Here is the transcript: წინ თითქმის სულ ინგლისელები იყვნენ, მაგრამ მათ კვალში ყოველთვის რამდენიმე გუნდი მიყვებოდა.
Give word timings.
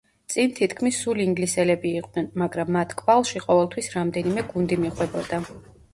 წინ 0.33 0.53
თითქმის 0.59 1.01
სულ 1.01 1.19
ინგლისელები 1.25 1.91
იყვნენ, 1.99 2.29
მაგრამ 2.43 2.73
მათ 2.77 2.97
კვალში 3.03 3.45
ყოველთვის 3.47 3.91
რამდენიმე 3.97 4.47
გუნდი 4.55 4.83
მიყვებოდა. 4.87 5.43